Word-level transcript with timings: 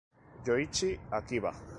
Yoichi 0.45 0.97
Akiba 1.13 1.53